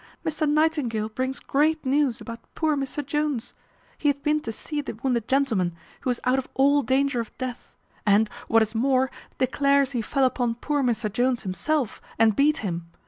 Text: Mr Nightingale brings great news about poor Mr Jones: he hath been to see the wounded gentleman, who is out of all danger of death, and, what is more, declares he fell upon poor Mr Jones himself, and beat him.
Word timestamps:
Mr 0.25 0.49
Nightingale 0.49 1.09
brings 1.09 1.39
great 1.39 1.85
news 1.85 2.19
about 2.19 2.39
poor 2.55 2.75
Mr 2.75 3.05
Jones: 3.05 3.53
he 3.99 4.07
hath 4.09 4.23
been 4.23 4.39
to 4.39 4.51
see 4.51 4.81
the 4.81 4.95
wounded 4.95 5.27
gentleman, 5.27 5.75
who 5.99 6.09
is 6.09 6.19
out 6.23 6.39
of 6.39 6.47
all 6.55 6.81
danger 6.81 7.19
of 7.19 7.37
death, 7.37 7.75
and, 8.03 8.27
what 8.47 8.63
is 8.63 8.73
more, 8.73 9.11
declares 9.37 9.91
he 9.91 10.01
fell 10.01 10.23
upon 10.25 10.55
poor 10.55 10.81
Mr 10.81 11.13
Jones 11.13 11.43
himself, 11.43 12.01
and 12.17 12.35
beat 12.35 12.57
him. 12.65 12.87